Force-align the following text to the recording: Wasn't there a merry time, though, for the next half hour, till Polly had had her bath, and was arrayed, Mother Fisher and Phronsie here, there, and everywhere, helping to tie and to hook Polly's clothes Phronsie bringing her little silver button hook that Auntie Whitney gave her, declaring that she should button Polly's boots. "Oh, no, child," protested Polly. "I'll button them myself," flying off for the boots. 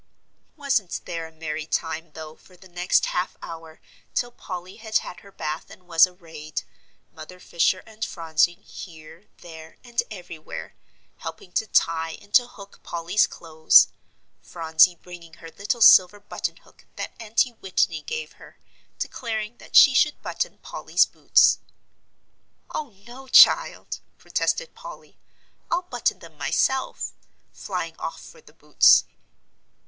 Wasn't 0.55 1.01
there 1.05 1.27
a 1.27 1.31
merry 1.31 1.67
time, 1.67 2.13
though, 2.13 2.35
for 2.35 2.57
the 2.57 2.67
next 2.67 3.05
half 3.05 3.37
hour, 3.43 3.79
till 4.15 4.31
Polly 4.31 4.77
had 4.77 4.97
had 4.97 5.19
her 5.19 5.31
bath, 5.31 5.69
and 5.69 5.87
was 5.87 6.07
arrayed, 6.07 6.63
Mother 7.13 7.39
Fisher 7.39 7.83
and 7.85 8.03
Phronsie 8.03 8.55
here, 8.55 9.25
there, 9.41 9.77
and 9.83 10.01
everywhere, 10.09 10.73
helping 11.17 11.51
to 11.51 11.67
tie 11.67 12.17
and 12.19 12.33
to 12.33 12.47
hook 12.47 12.79
Polly's 12.81 13.27
clothes 13.27 13.89
Phronsie 14.41 14.95
bringing 14.95 15.35
her 15.35 15.51
little 15.51 15.81
silver 15.81 16.19
button 16.19 16.57
hook 16.57 16.87
that 16.95 17.13
Auntie 17.19 17.53
Whitney 17.53 18.01
gave 18.01 18.31
her, 18.33 18.57
declaring 18.97 19.57
that 19.57 19.75
she 19.75 19.93
should 19.93 20.19
button 20.23 20.57
Polly's 20.63 21.05
boots. 21.05 21.59
"Oh, 22.71 22.89
no, 23.05 23.27
child," 23.27 23.99
protested 24.17 24.73
Polly. 24.73 25.19
"I'll 25.69 25.83
button 25.83 26.17
them 26.17 26.39
myself," 26.39 27.13
flying 27.53 27.95
off 27.99 28.19
for 28.19 28.41
the 28.41 28.51
boots. 28.53 29.03